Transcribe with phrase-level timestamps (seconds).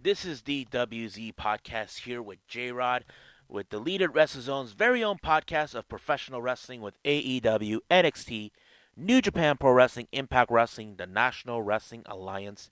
[0.00, 3.04] This is the WZ podcast here with J Rod,
[3.48, 8.52] with the Lead at WrestleZone's very own podcast of professional wrestling with AEW, NXT,
[8.96, 12.70] New Japan Pro Wrestling, Impact Wrestling, the National Wrestling Alliance,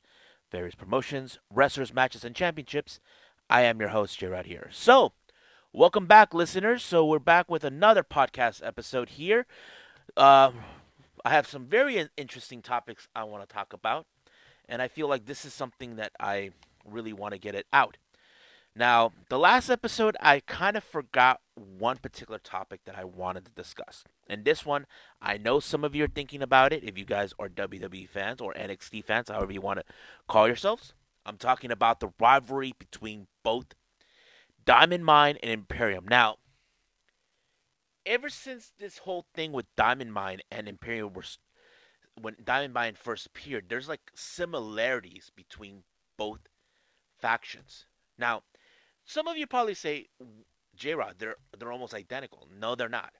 [0.52, 3.00] various promotions, wrestlers, matches, and championships.
[3.50, 4.68] I am your host, J Rod here.
[4.70, 5.10] So,
[5.72, 6.84] welcome back, listeners.
[6.84, 9.46] So, we're back with another podcast episode here.
[10.16, 10.52] Uh,
[11.24, 14.06] I have some very interesting topics I want to talk about,
[14.68, 16.52] and I feel like this is something that I
[16.88, 17.96] really want to get it out.
[18.74, 23.50] Now, the last episode, I kind of forgot one particular topic that I wanted to
[23.52, 24.04] discuss.
[24.28, 24.86] And this one,
[25.20, 26.84] I know some of you are thinking about it.
[26.84, 29.84] If you guys are WWE fans or NXT fans, however you want to
[30.28, 30.92] call yourselves,
[31.24, 33.74] I'm talking about the rivalry between both
[34.66, 36.06] Diamond Mine and Imperium.
[36.06, 36.36] Now,
[38.04, 41.24] ever since this whole thing with Diamond Mine and Imperium were
[42.20, 45.82] when Diamond Mine first appeared, there's like similarities between
[46.16, 46.40] both
[47.20, 47.86] factions.
[48.18, 48.42] Now,
[49.04, 50.06] some of you probably say,
[50.74, 52.48] J Rod, they're they're almost identical.
[52.58, 53.12] No, they're not.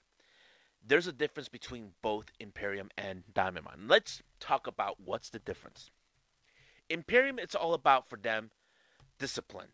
[0.85, 3.87] There's a difference between both Imperium and Diamond Mine.
[3.87, 5.91] Let's talk about what's the difference.
[6.89, 8.51] Imperium, it's all about for them
[9.19, 9.69] discipline,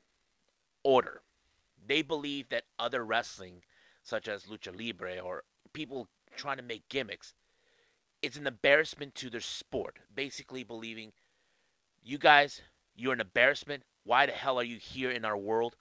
[0.83, 1.21] order.
[1.85, 3.63] They believe that other wrestling,
[4.01, 5.43] such as lucha libre or
[5.73, 7.33] people trying to make gimmicks,
[8.21, 9.99] it's an embarrassment to their sport.
[10.13, 11.11] Basically, believing
[12.01, 12.61] you guys,
[12.95, 13.83] you're an embarrassment.
[14.03, 15.75] Why the hell are you here in our world?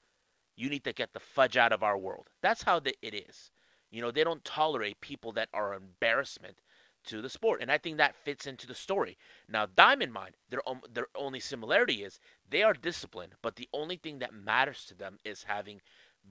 [0.57, 2.29] You need to get the fudge out of our world.
[2.41, 3.51] That's how the, it is.
[3.91, 6.59] You know, they don't tolerate people that are embarrassment
[7.05, 9.19] to the sport, and I think that fits into the story.
[9.49, 10.61] Now, Diamond Mine, their
[10.93, 15.19] their only similarity is they are disciplined, but the only thing that matters to them
[15.25, 15.81] is having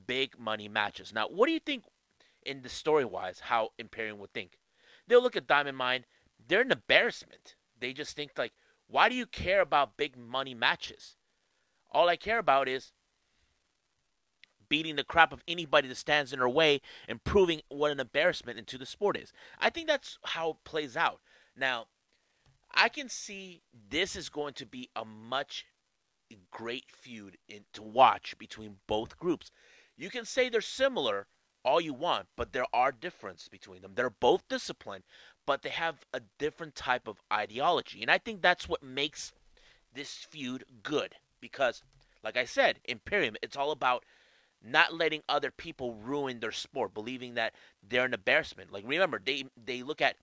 [0.08, 1.12] big money matches.
[1.14, 1.84] Now, what do you think
[2.44, 4.60] in the story wise how Imperium would think?
[5.08, 6.06] They'll look at Diamond Mine,
[6.48, 7.56] they're an embarrassment.
[7.78, 8.54] They just think like,
[8.88, 11.18] why do you care about big money matches?
[11.92, 12.94] All I care about is
[14.70, 18.58] beating the crap of anybody that stands in her way and proving what an embarrassment
[18.58, 19.34] into the sport is.
[19.60, 21.20] I think that's how it plays out.
[21.58, 21.88] Now,
[22.74, 25.66] I can see this is going to be a much
[26.52, 29.52] great feud in, to watch between both groups.
[29.98, 31.28] You can say they're similar
[31.66, 33.92] all you want, but there are differences between them.
[33.96, 35.04] They're both disciplined,
[35.46, 38.02] but they have a different type of ideology.
[38.02, 39.34] And I think that's what makes
[39.94, 41.84] this feud good because
[42.24, 44.06] like I said, Imperium, it's all about
[44.64, 47.54] not letting other people ruin their sport, believing that
[47.88, 48.72] they're an embarrassment.
[48.72, 50.16] Like remember, they they look at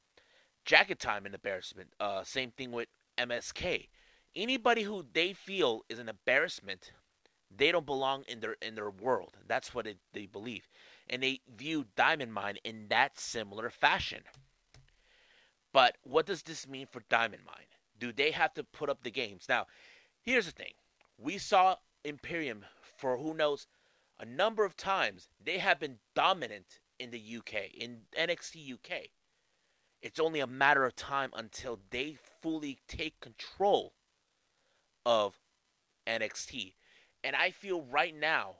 [0.65, 1.91] jacket time an embarrassment.
[1.99, 3.89] Uh, same thing with MSK.
[4.37, 6.93] Anybody who they feel is an embarrassment,
[7.55, 9.37] they don't belong in their in their world.
[9.47, 10.69] That's what it, they believe,
[11.09, 14.23] and they view Diamond Mine in that similar fashion.
[15.73, 17.67] But what does this mean for Diamond Mine?
[17.99, 19.47] Do they have to put up the games?
[19.49, 19.67] Now,
[20.23, 20.75] here's the thing:
[21.19, 23.67] we saw Imperium for who knows
[24.21, 29.09] a number of times, they have been dominant in the UK, in NXT UK.
[30.01, 33.95] It's only a matter of time until they fully take control
[35.05, 35.39] of
[36.07, 36.75] NXT.
[37.23, 38.57] And I feel right now,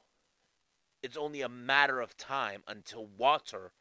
[1.03, 3.73] it's only a matter of time until Walter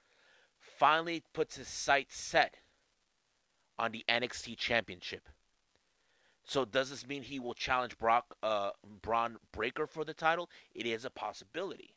[0.60, 2.58] finally puts his sights set
[3.78, 5.30] on the NXT Championship.
[6.48, 8.72] So does this mean he will challenge Brock uh,
[9.02, 10.50] Bron Breakker for the title?
[10.74, 11.94] It is a possibility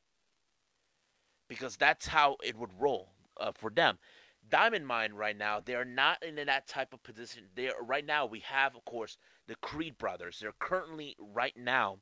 [1.49, 3.99] because that's how it would roll uh, for them.
[4.49, 7.45] Diamond Mine right now, they're not in that type of position.
[7.55, 10.39] They right now we have, of course, the Creed brothers.
[10.41, 11.99] They're currently right now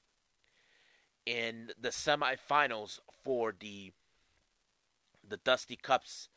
[1.27, 3.93] in the semifinals for the
[5.29, 6.31] the Dusty Cups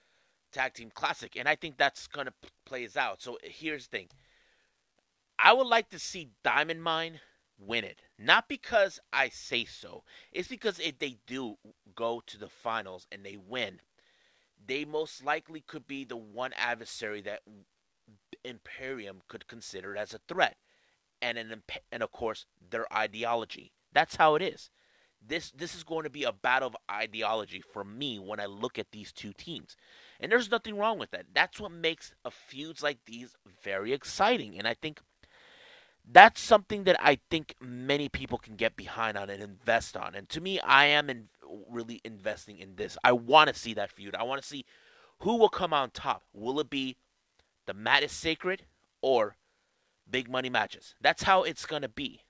[0.52, 2.34] Tag Team Classic, and I think that's gonna
[2.66, 3.22] plays out.
[3.22, 4.08] So here's the thing:
[5.44, 7.20] I would like to see Diamond Mine
[7.58, 8.02] win it.
[8.18, 10.04] Not because I say so.
[10.32, 11.58] It's because if they do
[11.96, 13.80] go to the finals and they win,
[14.64, 17.42] they most likely could be the one adversary that
[18.44, 20.58] Imperium could consider as a threat.
[21.22, 23.74] And an, and of course their ideology.
[23.94, 24.70] That's how it is.
[25.24, 28.80] This this is going to be a battle of ideology for me when I look
[28.80, 29.76] at these two teams.
[30.20, 31.28] And there's nothing wrong with that.
[31.34, 34.58] That's what makes a feuds like these very exciting.
[34.58, 35.00] And I think
[36.10, 40.16] that's something that I think many people can get behind on and invest on.
[40.16, 41.30] And to me, I am in,
[41.70, 42.98] really investing in this.
[43.04, 44.16] I want to see that feud.
[44.16, 44.66] I want to see
[45.20, 46.24] who will come on top.
[46.34, 46.98] Will it be
[47.66, 48.64] the mat is sacred
[49.02, 49.36] or
[50.10, 50.96] big money matches?
[51.00, 52.22] That's how it's going to be.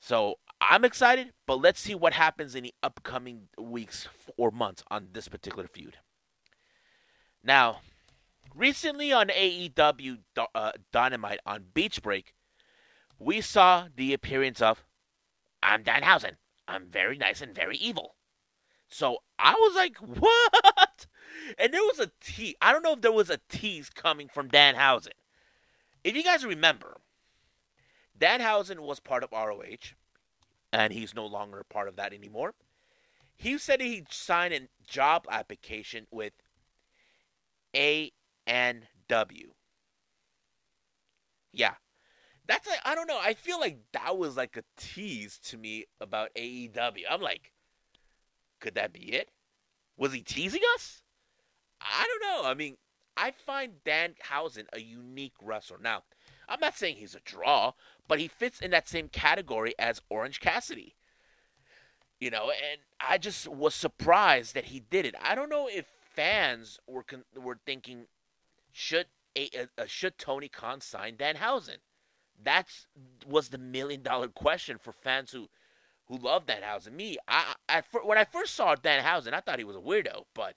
[0.00, 5.08] So I'm excited, but let's see what happens in the upcoming weeks or months on
[5.12, 5.98] this particular feud.
[7.42, 7.80] Now,
[8.54, 10.18] recently on AEW
[10.54, 12.34] uh, Dynamite on Beach Break,
[13.18, 14.84] we saw the appearance of
[15.62, 16.36] I'm Danhausen.
[16.66, 18.14] I'm very nice and very evil.
[18.88, 21.06] So I was like, what?
[21.58, 22.54] And there was a tease.
[22.60, 25.12] I don't know if there was a tease coming from Danhausen.
[26.04, 26.98] If you guys remember,
[28.18, 29.94] Danhausen was part of ROH,
[30.72, 32.54] and he's no longer a part of that anymore.
[33.36, 36.32] He said he signed a job application with
[37.74, 38.12] ANW.
[41.52, 41.74] Yeah.
[42.48, 43.20] That's like, I don't know.
[43.20, 47.02] I feel like that was like a tease to me about AEW.
[47.08, 47.52] I'm like,
[48.58, 49.30] could that be it?
[49.98, 51.02] Was he teasing us?
[51.80, 52.48] I don't know.
[52.48, 52.78] I mean,
[53.16, 55.78] I find Dan Danhausen a unique wrestler.
[55.80, 56.04] Now,
[56.48, 57.72] I'm not saying he's a draw,
[58.06, 60.94] but he fits in that same category as Orange Cassidy.
[62.18, 65.14] You know, and I just was surprised that he did it.
[65.22, 68.06] I don't know if fans were con- were thinking
[68.72, 69.06] should
[69.36, 71.78] a, a, should Tony Khan sign Dan Danhausen?
[72.42, 72.86] That's
[73.26, 75.48] was the million dollar question for fans who
[76.06, 76.92] who love Danhausen.
[76.92, 80.54] Me, I, I when I first saw Danhausen, I thought he was a weirdo, but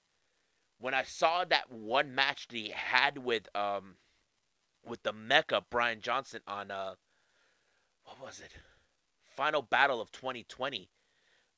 [0.80, 3.96] when I saw that one match that he had with um
[4.86, 6.96] with the Mecca Brian Johnson on uh
[8.04, 8.52] what was it?
[9.28, 10.90] Final Battle of 2020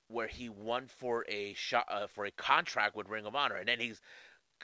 [0.07, 3.67] where he won for a shot uh, for a contract with Ring of Honor and
[3.67, 4.01] then he's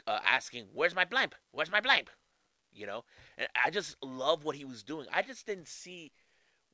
[0.08, 1.36] uh, asking, "Where's my blimp?
[1.52, 2.10] Where's my blimp?"
[2.74, 3.04] You know?
[3.38, 5.08] And I just love what he was doing.
[5.14, 6.12] I just didn't see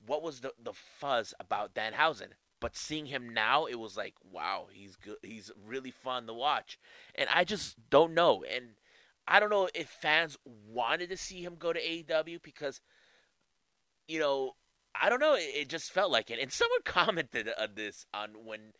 [0.05, 2.29] what was the the fuzz about Danhausen.
[2.61, 5.17] But seeing him now, it was like, wow, he's good.
[5.21, 6.79] He's really fun to watch,
[7.13, 8.43] and I just don't know.
[8.49, 8.69] And
[9.27, 10.37] I don't know if fans
[10.67, 12.81] wanted to see him go to AEW because,
[14.07, 14.53] you know,
[14.99, 15.35] I don't know.
[15.37, 16.39] It, just felt like it.
[16.39, 18.73] And someone commented on this on when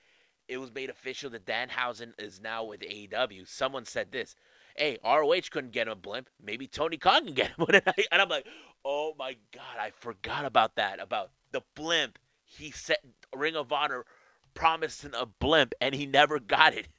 [0.48, 3.48] it was made official that Danhausen is now with AEW.
[3.48, 4.36] Someone said this.
[4.76, 6.30] Hey, ROH couldn't get him a blimp.
[6.44, 7.66] Maybe Tony Khan can get him.
[8.12, 8.46] And I'm like,
[8.84, 11.00] oh my God, I forgot about that.
[11.00, 12.20] About the blimp.
[12.44, 12.98] He said
[13.34, 14.06] Ring of Honor
[14.54, 16.88] promised him a blimp and he never got it.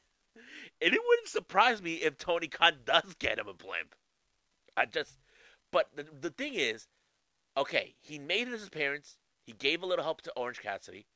[0.78, 3.94] And it wouldn't surprise me if Tony Khan does get him a blimp.
[4.76, 5.20] I just,
[5.72, 6.86] but the, the thing is,
[7.56, 9.16] okay, he made his appearance.
[9.46, 11.06] He gave a little help to Orange Cassidy.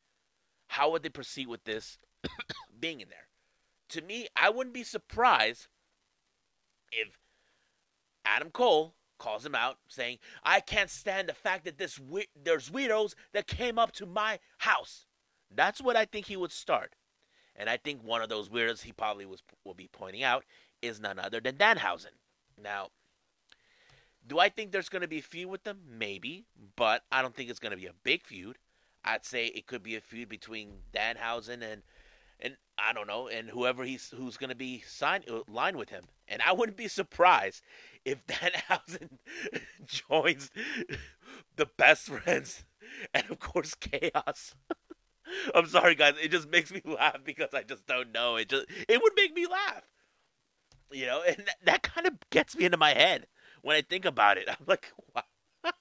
[0.68, 1.98] How would they proceed with this
[2.80, 3.28] being in there?
[3.90, 5.68] To me, I wouldn't be surprised
[6.92, 7.18] if
[8.24, 12.70] Adam Cole calls him out, saying, "I can't stand the fact that this we- there's
[12.70, 15.06] weirdos that came up to my house."
[15.50, 16.94] That's what I think he would start.
[17.56, 20.44] And I think one of those weirdos he probably was will be pointing out
[20.80, 22.18] is none other than Danhausen.
[22.56, 22.90] Now,
[24.26, 25.82] do I think there's going to be a feud with them?
[25.86, 26.46] Maybe,
[26.76, 28.58] but I don't think it's going to be a big feud.
[29.04, 31.82] I'd say it could be a feud between Danhausen and
[32.42, 35.90] and I don't know, and whoever he's who's going to be signed uh, line with
[35.90, 36.04] him.
[36.28, 37.62] And I wouldn't be surprised
[38.04, 39.18] if Danhausen
[39.86, 40.50] joins
[41.56, 42.64] the best friends
[43.14, 44.54] and of course chaos.
[45.54, 46.14] I'm sorry, guys.
[46.20, 48.36] It just makes me laugh because I just don't know.
[48.36, 49.84] It just it would make me laugh,
[50.90, 53.26] you know, and that, that kind of gets me into my head
[53.62, 54.48] when I think about it.
[54.48, 55.72] I'm like, wow.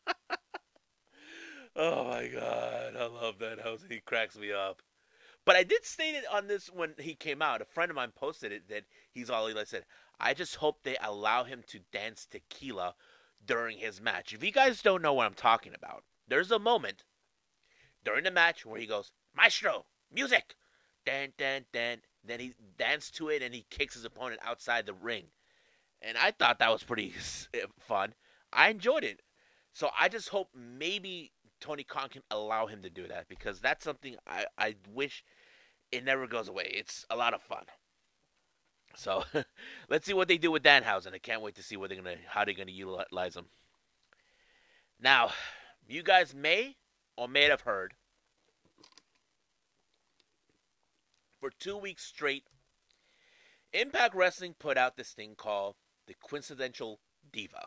[1.76, 3.92] oh my god, I love Danhausen.
[3.92, 4.82] He cracks me up.
[5.50, 7.60] But I did state it on this when he came out.
[7.60, 9.84] A friend of mine posted it that he's all like said,
[10.19, 12.94] I just hope they allow him to dance tequila
[13.44, 14.31] during his match.
[14.31, 17.04] If you guys don't know what I'm talking about, there's a moment
[18.06, 20.53] during the match where he goes, Maestro, music!
[21.03, 22.01] Dan, dan, dan.
[22.24, 25.32] Then he dances to it and he kicks his opponent outside the ring.
[26.00, 27.12] And I thought that was pretty
[27.56, 28.13] eh, fun.
[28.53, 29.24] I enjoyed it.
[29.74, 33.84] So I just hope maybe Tony Khan can allow him to do that because that's
[33.84, 35.24] something I, I wish
[35.91, 36.72] it never goes away.
[36.74, 37.63] It's a lot of fun.
[38.96, 39.24] So
[39.89, 41.13] let's see what they do with Danhausen.
[41.13, 43.46] I can't wait to see what they're gonna how they're gonna utilize him.
[45.00, 45.31] Now,
[45.88, 46.75] you guys may
[47.17, 47.93] or may have heard
[51.39, 52.43] for two weeks straight,
[53.72, 55.75] Impact Wrestling put out this thing called
[56.08, 57.00] the Quintessential
[57.31, 57.65] Diva.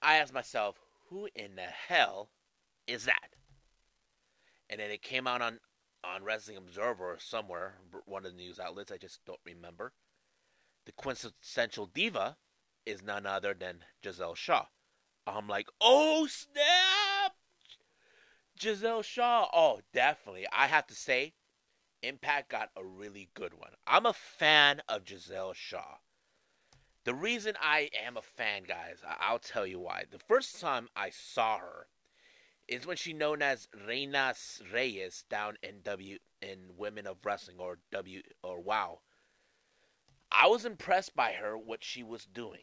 [0.00, 0.76] I asked myself,
[1.08, 2.30] who in the hell
[2.86, 3.34] is that?
[4.70, 5.58] And then it came out on,
[6.04, 7.74] on Wrestling Observer or somewhere,
[8.06, 9.92] one of the news outlets, I just don't remember.
[10.86, 12.36] The quintessential diva
[12.84, 14.66] is none other than Giselle Shaw.
[15.26, 17.36] I'm like, oh snap!
[18.60, 19.48] Giselle Shaw.
[19.52, 20.46] Oh, definitely.
[20.52, 21.34] I have to say,
[22.02, 23.70] Impact got a really good one.
[23.86, 25.98] I'm a fan of Giselle Shaw.
[27.04, 30.04] The reason I am a fan, guys, I'll tell you why.
[30.10, 31.86] The first time I saw her
[32.68, 34.34] is when she known as Reina
[34.72, 39.00] Reyes down in W in Women of Wrestling or W or Wow.
[40.30, 42.62] I was impressed by her what she was doing.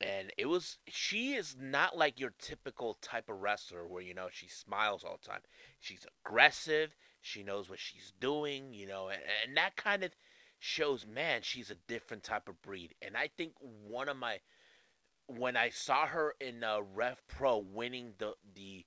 [0.00, 4.28] and it was she is not like your typical type of wrestler where you know
[4.30, 5.40] she smiles all the time.
[5.80, 6.94] She's aggressive.
[7.20, 8.72] She knows what she's doing.
[8.74, 10.12] You know, and, and that kind of
[10.58, 12.94] shows, man, she's a different type of breed.
[13.02, 14.40] And I think one of my
[15.26, 18.84] when I saw her in uh, Rev Pro winning the the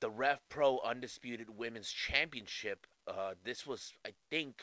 [0.00, 4.62] the Rev Pro Undisputed Women's Championship, uh, this was I think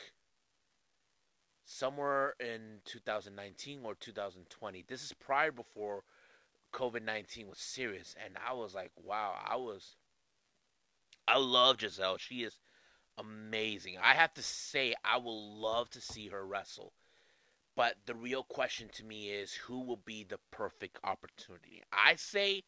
[1.65, 4.85] somewhere in 2019 or 2020.
[4.87, 6.03] This is prior before
[6.73, 9.95] COVID 19 was serious, and I was like, wow, I was.
[11.27, 12.17] I love Giselle.
[12.17, 12.59] She is
[13.17, 13.97] amazing.
[14.01, 16.93] I have to say, I will love to see her wrestle.
[17.75, 21.81] But the real question to me is who will be the perfect opportunity?
[21.91, 22.63] I say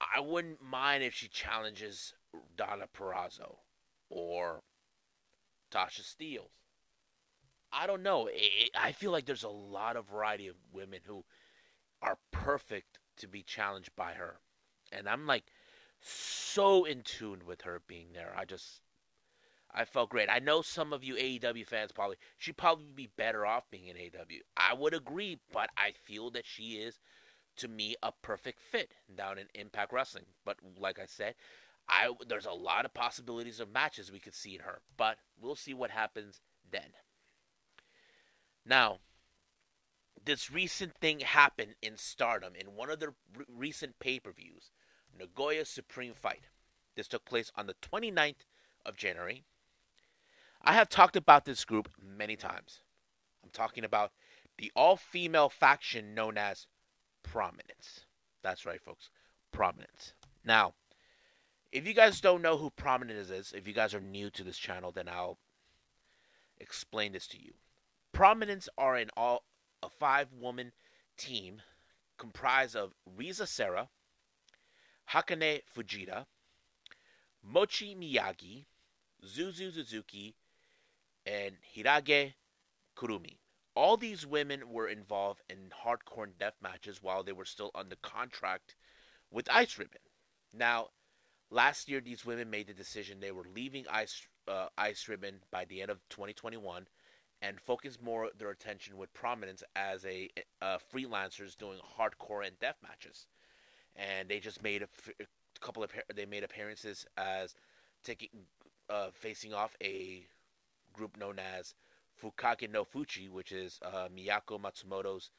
[0.00, 2.14] I wouldn't mind if she challenges
[2.56, 3.56] Deonna Purrazzo
[4.10, 4.62] or
[5.70, 6.50] Tasha Steelz.
[7.72, 8.28] I don't know.
[8.78, 11.24] I feel like there's a lot of variety of women who
[12.00, 14.36] are perfect to be challenged by her.
[14.92, 15.44] And I'm like
[16.00, 18.32] so in tune with her being there.
[18.36, 18.82] I just
[19.72, 20.28] I felt great.
[20.30, 23.96] I know some of you AEW fans probably she'd probably be better off being in
[23.96, 24.40] AEW.
[24.56, 27.00] I would agree, but I feel that she is
[27.56, 30.24] to me a perfect fit down in Impact Wrestling.
[30.44, 31.34] But like I said,
[31.88, 35.54] I there's a lot of possibilities of matches we could see in her, but we'll
[35.54, 36.90] see what happens then.
[38.66, 38.98] Now,
[40.24, 44.70] this recent thing happened in Stardom in one of the re- recent pay-per-views,
[45.18, 46.48] Nagoya Supreme Fight.
[46.96, 48.46] This took place on the 29th
[48.86, 49.44] of January
[50.66, 52.80] I have talked about this group many times.
[53.42, 54.12] I'm talking about
[54.56, 56.66] the all female faction known as
[57.34, 58.06] Prominence.
[58.44, 59.10] That's right, folks.
[59.50, 60.12] Prominence.
[60.44, 60.74] Now,
[61.72, 64.56] if you guys don't know who Prominence is, if you guys are new to this
[64.56, 65.38] channel, then I'll
[66.60, 67.54] explain this to you.
[68.12, 69.42] Prominence are an all
[69.82, 70.70] a five woman
[71.16, 71.60] team
[72.18, 73.88] comprised of Risa Sera,
[75.12, 76.26] Akane Fujita,
[77.42, 78.66] Mochi Miyagi,
[79.26, 80.36] Suzu Suzuki,
[81.26, 82.34] and Hiiragi
[82.96, 83.38] Kurumi.
[83.74, 88.76] All these women were involved in hardcore death matches while they were still under contract
[89.30, 90.00] with Ice Ribbon.
[90.52, 90.88] Now,
[91.50, 95.64] last year these women made the decision they were leaving Ice uh, Ice Ribbon by
[95.64, 96.86] the end of 2021
[97.42, 100.30] and focus more their attention with prominence as a
[100.92, 103.26] freelancers doing hardcore and death matches.
[103.96, 107.54] And they just made a, f- a couple of they made appearances as
[108.02, 108.28] taking
[108.88, 110.26] uh, facing off a
[110.92, 111.74] group known as
[112.22, 115.30] Fukake no Fuchi, which is uh, Miyako Matsumoto's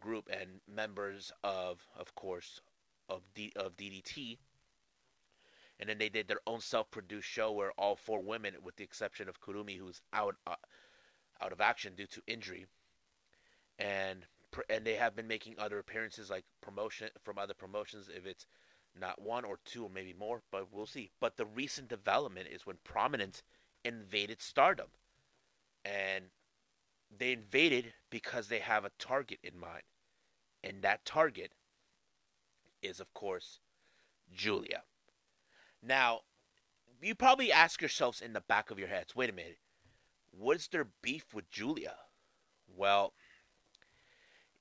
[0.00, 2.60] group and members of, of course,
[3.08, 4.38] of D- of DDT.
[5.78, 9.28] And then they did their own self-produced show where all four women, with the exception
[9.28, 10.54] of Kurumi, who's out uh,
[11.40, 12.66] out of action due to injury,
[13.78, 14.26] and
[14.68, 18.08] and they have been making other appearances like promotion from other promotions.
[18.14, 18.46] If it's
[18.98, 21.10] not one or two or maybe more, but we'll see.
[21.20, 23.42] But the recent development is when Prominence
[23.84, 24.88] invaded Stardom
[25.84, 26.26] and
[27.16, 29.82] they invaded because they have a target in mind.
[30.64, 31.52] And that target
[32.82, 33.60] is, of course,
[34.32, 34.82] Julia.
[35.82, 36.20] Now,
[37.00, 39.58] you probably ask yourselves in the back of your heads wait a minute,
[40.30, 41.94] what is their beef with Julia?
[42.74, 43.12] Well,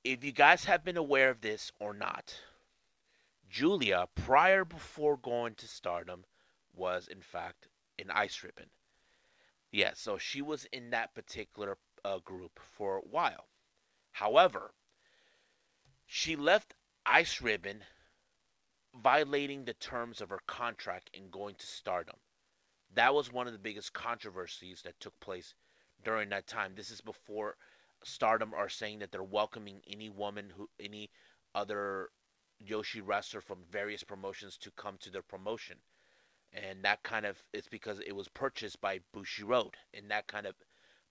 [0.03, 2.35] if you guys have been aware of this or not,
[3.49, 6.25] Julia, prior before going to stardom,
[6.73, 7.67] was in fact
[7.99, 8.67] an ice ribbon.
[9.71, 13.47] Yeah, so she was in that particular uh, group for a while.
[14.11, 14.73] However,
[16.05, 16.73] she left
[17.05, 17.83] Ice Ribbon
[18.93, 22.17] violating the terms of her contract and going to stardom.
[22.93, 25.53] That was one of the biggest controversies that took place
[26.03, 26.73] during that time.
[26.75, 27.55] This is before
[28.03, 31.09] stardom are saying that they're welcoming any woman who any
[31.55, 32.09] other
[32.65, 35.77] joshi wrestler from various promotions to come to their promotion
[36.53, 40.55] and that kind of it's because it was purchased by Bushiroad, and that kind of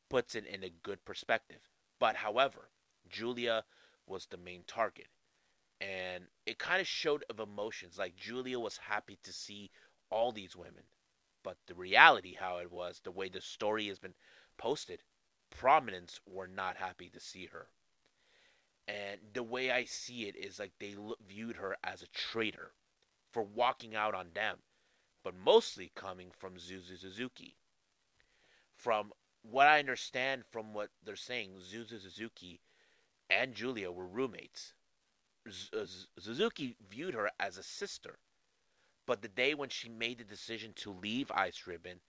[0.08, 1.60] puts it in a good perspective.
[1.98, 2.68] But however,
[3.08, 3.64] Julia
[4.06, 5.08] was the main target,
[5.80, 7.98] and it kind of showed of emotions.
[7.98, 9.70] Like Julia was happy to see
[10.10, 10.84] all these women,
[11.42, 14.14] but the reality, how it was, the way the story has been
[14.58, 15.02] posted,
[15.50, 17.68] prominence were not happy to see her.
[18.86, 22.72] And the way I see it is like they viewed her as a traitor
[23.30, 24.58] for walking out on them
[25.22, 27.56] but mostly coming from Suzu Suzuki.
[28.74, 29.12] From
[29.42, 32.60] what I understand from what they're saying, Suzu Suzuki
[33.28, 34.74] and Julia were roommates.
[35.46, 35.86] Uh,
[36.18, 38.18] Suzuki viewed her as a sister,
[39.06, 42.00] but the day when she made the decision to leave Ice Ribbon,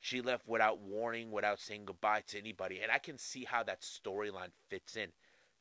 [0.00, 2.80] she left without warning, without saying goodbye to anybody.
[2.80, 5.12] And I can see how that storyline fits in.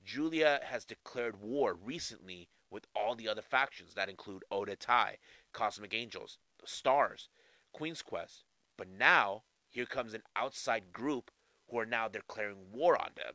[0.03, 5.17] Julia has declared war recently with all the other factions that include Oedo Tai,
[5.53, 7.29] Cosmic Angels, Stars,
[7.73, 8.43] Queen's Quest.
[8.77, 11.31] But now, here comes an outside group
[11.69, 13.33] who are now declaring war on them.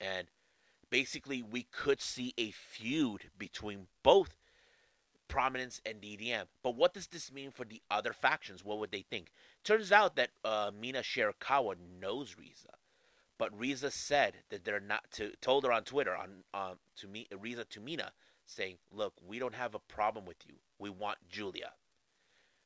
[0.00, 0.28] And
[0.90, 4.36] basically, we could see a feud between both
[5.32, 6.44] Prominence and DDM.
[6.62, 8.62] But what does this mean for the other factions?
[8.62, 9.32] What would they think?
[9.64, 12.74] Turns out that uh, Mina Shirakawa knows Risa,
[13.38, 17.28] but Risa said that they're not to told her on Twitter on um, to me
[17.32, 18.12] Risa to Mina
[18.44, 20.56] saying, "Look, we don't have a problem with you.
[20.82, 21.72] We want Julia."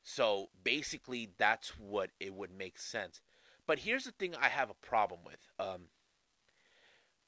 [0.03, 3.21] So basically, that's what it would make sense.
[3.67, 5.47] But here's the thing: I have a problem with.
[5.59, 5.89] Um,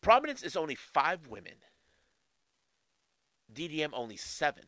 [0.01, 1.55] Prominence is only five women.
[3.53, 4.65] DDM only seven.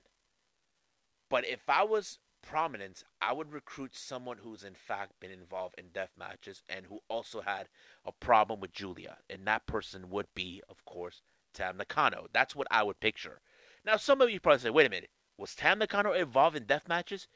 [1.29, 5.89] But if I was prominence, I would recruit someone who's in fact been involved in
[5.93, 7.69] death matches and who also had
[8.05, 9.19] a problem with Julia.
[9.29, 11.23] And that person would be, of course,
[11.55, 12.27] Tam Nakano.
[12.33, 13.41] That's what I would picture.
[13.85, 16.87] Now, some of you probably say, wait a minute, was Tam Nakano involved in death
[16.87, 17.27] matches?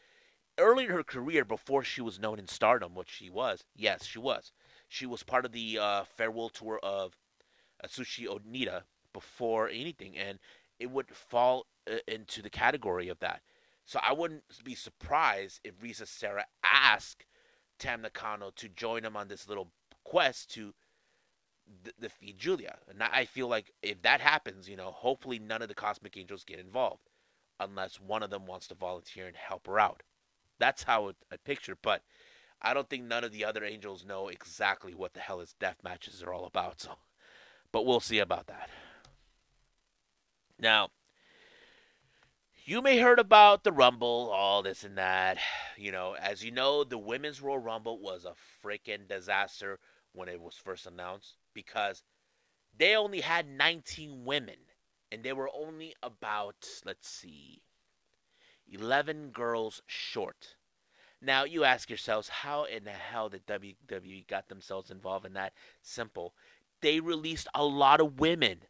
[0.58, 4.18] Early in her career, before she was known in stardom, what she was, yes, she
[4.18, 4.52] was.
[4.86, 7.16] She was part of the uh, farewell tour of
[7.84, 8.82] Atsushi Onita
[9.12, 10.38] before anything, and
[10.78, 13.40] it would fall uh, into the category of that.
[13.84, 17.24] So I wouldn't be surprised if Risa Sera asked
[17.78, 19.72] Tam Nakano to join him on this little
[20.04, 20.74] quest to
[21.98, 22.76] defeat Julia.
[22.88, 26.44] And I feel like if that happens, you know, hopefully none of the Cosmic Angels
[26.44, 27.08] get involved
[27.60, 30.02] unless one of them wants to volunteer and help her out.
[30.58, 31.76] That's how I picture.
[31.80, 32.02] But
[32.60, 35.76] I don't think none of the other angels know exactly what the hell his death
[35.82, 36.80] matches are all about.
[36.80, 36.92] So,
[37.72, 38.70] but we'll see about that.
[40.58, 40.90] Now,
[42.64, 45.38] you may heard about the Rumble, all this and that.
[45.76, 48.34] You know, as you know, the Women's Royal Rumble was a
[48.64, 49.78] freaking disaster
[50.12, 52.02] when it was first announced because
[52.76, 54.56] they only had 19 women
[55.14, 57.62] and they were only about, let's see,
[58.70, 60.56] 11 girls short.
[61.22, 65.52] Now, you ask yourselves, how in the hell did WWE got themselves involved in that?
[65.80, 66.34] Simple.
[66.80, 68.62] They released a lot of women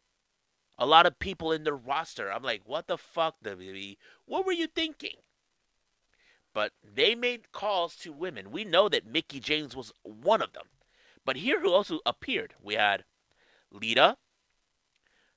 [0.77, 2.31] a lot of people in their roster.
[2.31, 3.97] I'm like, what the fuck, WWE?
[4.25, 5.15] What were you thinking?
[6.53, 8.51] But they made calls to women.
[8.51, 10.67] We know that Mickie James was one of them.
[11.25, 13.03] But here who also appeared, we had
[13.71, 14.17] Lita,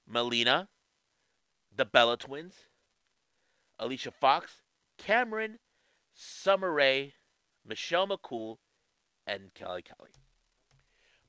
[0.07, 0.69] Melina,
[1.79, 2.55] the Bella Twins,
[3.79, 4.63] Alicia Fox,
[4.99, 5.61] Cameron,
[6.13, 7.15] Summer Rae,
[7.65, 8.57] Michelle McCool,
[9.27, 10.11] and Kelly Kelly.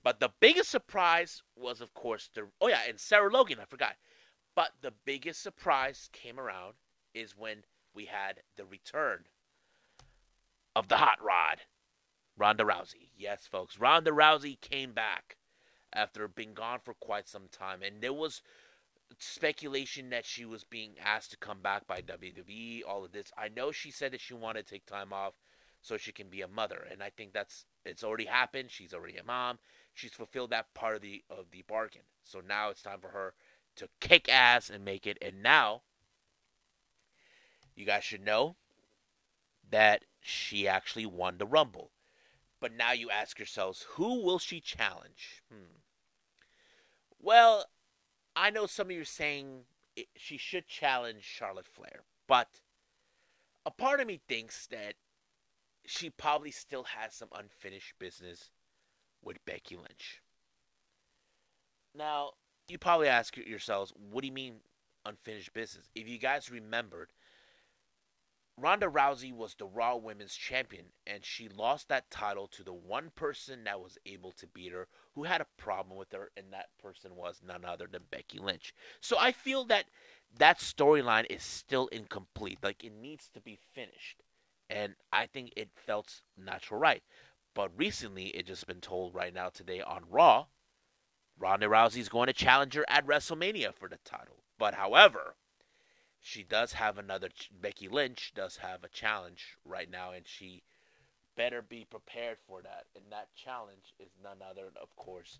[0.03, 3.59] But the biggest surprise was, of course, the oh yeah, and Sarah Logan.
[3.61, 3.95] I forgot.
[4.55, 6.73] But the biggest surprise came around
[7.13, 9.25] is when we had the return
[10.75, 11.61] of the hot rod,
[12.35, 13.11] Ronda Rousey.
[13.15, 15.37] Yes, folks, Ronda Rousey came back
[15.93, 18.41] after being gone for quite some time, and there was
[19.17, 22.81] speculation that she was being asked to come back by WWE.
[22.87, 25.33] All of this, I know she said that she wanted to take time off
[25.81, 28.69] so she can be a mother, and I think that's it's already happened.
[28.69, 29.59] She's already a mom
[29.99, 32.03] she's fulfilled that part of the of the bargain.
[32.23, 33.33] So now it's time for her
[33.75, 35.17] to kick ass and make it.
[35.21, 35.81] And now
[37.75, 38.55] you guys should know
[39.69, 41.91] that she actually won the Rumble.
[42.59, 45.43] But now you ask yourselves, who will she challenge?
[45.51, 45.77] Hmm.
[47.21, 47.65] Well,
[48.39, 49.65] I know some of you are saying
[49.97, 52.47] it, she should challenge Charlotte Flair, but
[53.65, 54.93] a part of me thinks that
[55.85, 58.49] she probably still has some unfinished business
[59.21, 60.21] with Becky Lynch.
[61.93, 62.31] Now,
[62.69, 64.61] you probably ask yourselves, what do you mean
[65.05, 65.89] unfinished business?
[65.93, 67.11] If you guys remembered,
[68.61, 73.11] Ronda Rousey was the Raw Women's Champion, and she lost that title to the one
[73.15, 76.69] person that was able to beat her, who had a problem with her, and that
[76.81, 78.73] person was none other than Becky Lynch.
[79.01, 79.85] So I feel that
[80.37, 82.59] that storyline is still incomplete.
[82.61, 84.23] Like, it needs to be finished.
[84.69, 87.01] And I think it felt natural right.
[87.55, 90.45] But recently, it just been told right now today on Raw,
[91.37, 94.43] Ronda Rousey's going to challenge her at WrestleMania for the title.
[94.57, 95.35] But however,
[96.21, 97.29] she does have another.
[97.51, 100.63] Becky Lynch does have a challenge right now, and she
[101.35, 102.85] better be prepared for that.
[102.95, 105.39] And that challenge is none other than, of course,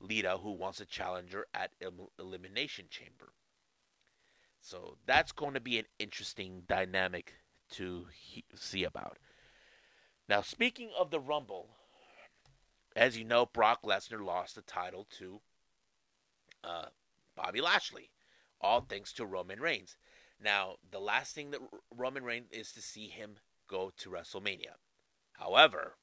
[0.00, 1.72] Lita, who wants a challenger at
[2.18, 3.32] Elimination Chamber.
[4.60, 7.34] So that's going to be an interesting dynamic
[7.72, 9.18] to he- see about.
[10.28, 11.70] Now, speaking of the Rumble,
[12.94, 15.40] as you know, Brock Lesnar lost the title to
[16.62, 16.86] uh,
[17.34, 18.10] Bobby Lashley,
[18.60, 19.96] all thanks to Roman Reigns.
[20.42, 21.60] Now, the last thing that
[21.94, 23.36] Roman Reigns is to see him
[23.68, 24.74] go to WrestleMania.
[25.34, 25.94] However,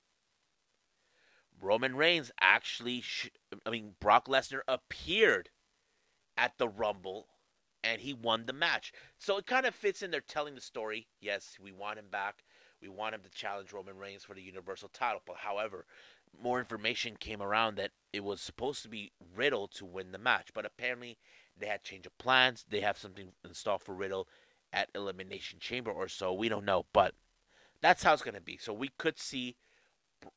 [1.62, 3.30] Roman Reigns actually, sh-
[3.66, 5.50] I mean, Brock Lesnar appeared
[6.38, 7.28] at the Rumble
[7.84, 8.92] and he won the match.
[9.18, 10.12] So it kind of fits in.
[10.12, 11.08] They're telling the story.
[11.20, 12.44] Yes, we want him back.
[12.82, 15.22] We want him to challenge Roman Reigns for the Universal title.
[15.26, 15.86] But however,
[16.42, 20.50] more information came around that it was supposed to be Riddle to win the match.
[20.54, 21.18] But apparently,
[21.60, 22.66] they had change of plans.
[22.70, 24.28] They have something installed for Riddle
[24.72, 26.34] at Elimination Chamber or so.
[26.34, 26.86] We don't know.
[26.94, 27.14] But
[27.82, 28.58] that's how it's going to be.
[28.58, 29.56] So we could see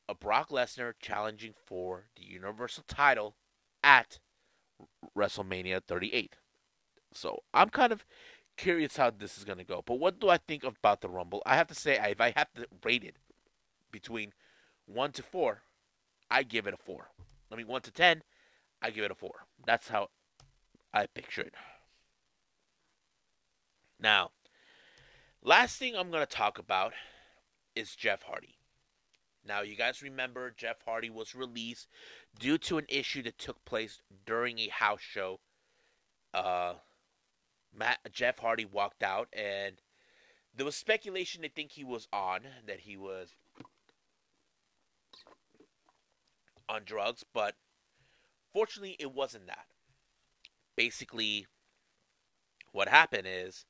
[0.08, 3.36] a Brock Lesnar challenging for the Universal title
[3.82, 4.18] at
[5.16, 6.36] WrestleMania 38.
[7.12, 8.04] So I'm kind of
[8.56, 9.82] curious how this is going to go.
[9.84, 11.42] But what do I think about the Rumble?
[11.44, 13.16] I have to say, if I have to rate it
[13.90, 14.32] between
[14.86, 15.62] 1 to 4,
[16.30, 17.10] I give it a 4.
[17.50, 18.22] I mean, 1 to 10,
[18.80, 19.30] I give it a 4.
[19.66, 20.08] That's how
[20.92, 21.54] I picture it.
[23.98, 24.30] Now,
[25.42, 26.92] last thing I'm going to talk about
[27.74, 28.56] is Jeff Hardy.
[29.44, 31.88] Now, you guys remember Jeff Hardy was released
[32.38, 35.40] due to an issue that took place during a house show.
[36.32, 36.74] Uh,
[37.74, 39.76] Matt Jeff Hardy walked out, and
[40.54, 41.42] there was speculation.
[41.42, 43.34] They think he was on that he was
[46.68, 47.56] on drugs, but
[48.52, 49.66] fortunately, it wasn't that.
[50.76, 51.46] Basically,
[52.72, 53.66] what happened is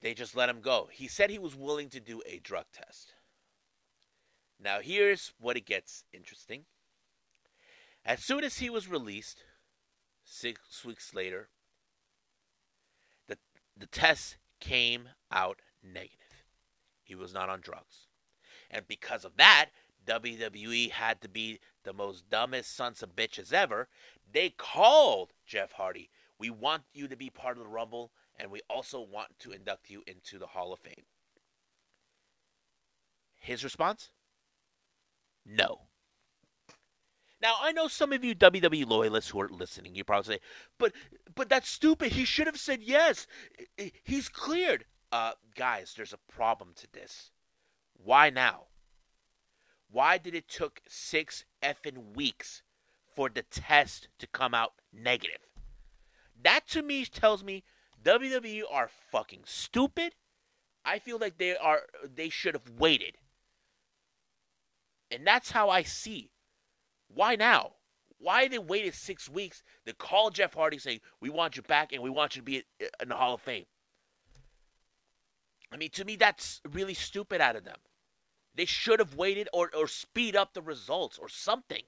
[0.00, 0.88] they just let him go.
[0.92, 3.14] He said he was willing to do a drug test.
[4.62, 6.64] Now, here's what it gets interesting.
[8.04, 9.42] As soon as he was released,
[10.24, 11.48] six weeks later,
[13.26, 13.36] the,
[13.76, 16.44] the test came out negative.
[17.02, 18.06] He was not on drugs.
[18.70, 19.70] And because of that,
[20.06, 23.88] WWE had to be the most dumbest sons of bitches ever.
[24.30, 26.10] They called Jeff Hardy.
[26.38, 29.90] We want you to be part of the Rumble, and we also want to induct
[29.90, 31.04] you into the Hall of Fame.
[33.34, 34.10] His response?
[35.44, 35.82] No.
[37.40, 39.94] Now I know some of you WWE loyalists who are listening.
[39.94, 40.40] You probably say,
[40.78, 40.92] "But,
[41.34, 42.12] but that's stupid.
[42.12, 43.26] He should have said yes.
[44.02, 47.30] He's cleared." Uh, guys, there's a problem to this.
[47.92, 48.64] Why now?
[49.90, 52.62] Why did it took six effing weeks
[53.14, 55.40] for the test to come out negative?
[56.42, 57.64] That to me tells me
[58.04, 60.14] WWE are fucking stupid.
[60.84, 61.82] I feel like they are.
[62.04, 63.16] They should have waited.
[65.10, 66.30] And that's how I see.
[67.08, 67.72] Why now?
[68.18, 72.02] Why they waited six weeks to call Jeff Hardy saying, We want you back and
[72.02, 72.64] we want you to be
[73.00, 73.66] in the Hall of Fame?
[75.72, 77.76] I mean, to me, that's really stupid out of them.
[78.56, 81.82] They should have waited or, or speed up the results or something.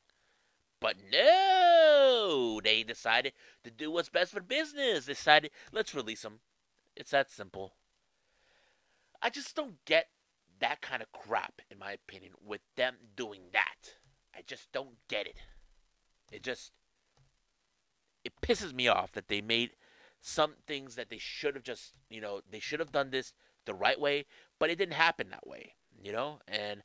[0.81, 3.33] But no, they decided
[3.65, 5.07] to do what's best for business.
[5.07, 6.41] They decided, let's release them.
[6.95, 7.75] It's that simple.
[9.21, 10.09] I just don't get
[10.61, 13.95] that kind of crap, in my opinion, with them doing that.
[14.37, 15.37] I just don't get it.
[16.31, 16.73] It just
[18.25, 19.71] it pisses me off that they made
[20.21, 23.33] some things that they should have just, you know, they should have done this
[23.65, 24.27] the right way,
[24.59, 26.41] but it didn't happen that way, you know?
[26.47, 26.83] And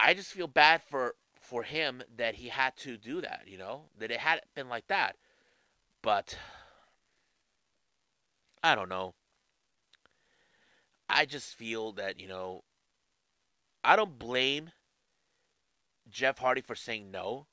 [0.00, 3.84] I just feel bad for for him that he had to do that, you know?
[3.98, 5.16] That it hadn't been like that.
[6.02, 6.36] But
[8.62, 9.14] I don't know.
[11.08, 12.64] I just feel that, you know,
[13.82, 14.72] I don't blame
[16.10, 17.46] Jeff Hardy for saying no,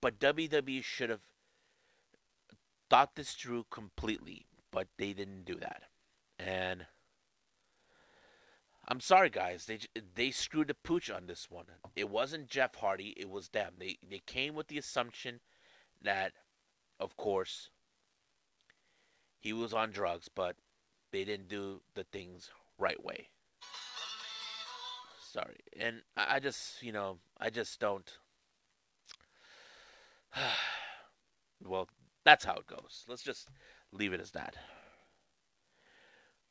[0.00, 1.20] but WWE should have
[2.90, 5.82] thought this through completely, but they didn't do that.
[6.38, 6.86] And
[8.88, 9.66] I'm sorry, guys.
[9.66, 9.80] They
[10.14, 11.66] they screwed the pooch on this one.
[11.96, 13.14] It wasn't Jeff Hardy.
[13.16, 13.72] It was them.
[13.78, 15.40] They they came with the assumption
[16.02, 16.32] that,
[17.00, 17.70] of course,
[19.40, 20.56] he was on drugs, but
[21.10, 23.28] they didn't do the things right way.
[25.32, 28.18] Sorry, and I, I just you know I just don't.
[31.64, 31.88] well,
[32.24, 33.04] that's how it goes.
[33.08, 33.48] Let's just
[33.90, 34.56] leave it as that.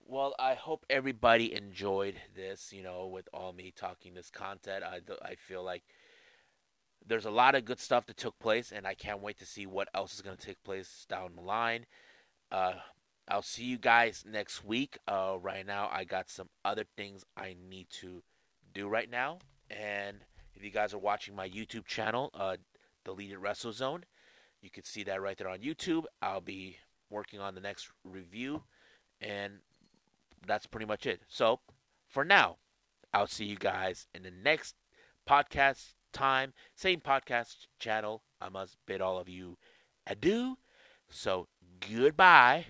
[0.08, 4.84] Well, I hope everybody enjoyed this, you know, with all me talking this content.
[4.84, 5.82] I, I feel like
[7.04, 9.66] there's a lot of good stuff that took place, and I can't wait to see
[9.66, 11.88] what else is going to take place down the line.
[12.52, 12.74] Uh,
[13.28, 15.00] I'll see you guys next week.
[15.08, 18.22] Uh, right now, I got some other things I need to
[18.76, 19.40] do right now.
[19.72, 20.18] And
[20.54, 22.58] if you guys are watching my YouTube channel, uh,
[23.04, 24.06] Deleted Wrestle Zone,
[24.62, 26.04] you can see that right there on YouTube.
[26.22, 26.78] I'll be
[27.10, 28.62] working on the next review,
[29.20, 29.54] and
[30.48, 31.22] that's pretty much it.
[31.28, 31.60] So,
[32.08, 32.58] for now,
[33.14, 34.76] I'll see you guys in the next
[35.28, 38.24] podcast time, same podcast channel.
[38.42, 39.58] I must bid all of you
[40.08, 40.58] adieu.
[41.10, 41.48] So,
[41.80, 42.66] goodbye.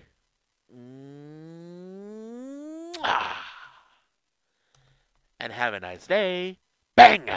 [5.38, 6.58] And have a nice day.
[6.96, 7.28] Bang!